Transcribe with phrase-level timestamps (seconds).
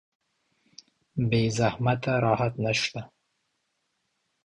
[1.29, 3.01] بې زحمت راحت نشته